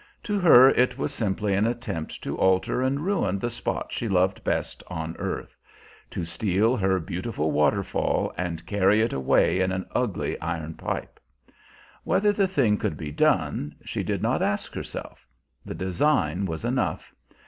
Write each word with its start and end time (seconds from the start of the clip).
To 0.23 0.39
her 0.39 0.69
it 0.71 0.97
was 0.97 1.13
simply 1.13 1.53
an 1.53 1.67
attempt 1.67 2.23
to 2.23 2.35
alter 2.35 2.81
and 2.81 3.01
ruin 3.05 3.37
the 3.37 3.51
spot 3.51 3.91
she 3.93 4.07
loved 4.09 4.43
best 4.43 4.81
on 4.87 5.15
earth; 5.17 5.55
to 6.09 6.25
steal 6.25 6.75
her 6.75 6.97
beautiful 6.99 7.51
waterfall 7.51 8.33
and 8.35 8.65
carry 8.65 9.01
it 9.01 9.13
away 9.13 9.59
in 9.59 9.71
an 9.71 9.85
ugly 9.91 10.41
iron 10.41 10.73
pipe. 10.73 11.19
Whether 12.03 12.31
the 12.31 12.47
thing 12.47 12.77
could 12.77 12.97
be 12.97 13.11
done, 13.11 13.75
she 13.85 14.01
did 14.01 14.23
not 14.23 14.41
ask 14.41 14.73
herself; 14.73 15.27
the 15.63 15.75
design 15.75 16.45
was 16.47 16.65
enough. 16.65 17.13